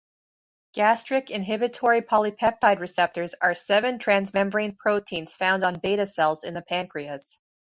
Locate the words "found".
5.35-5.63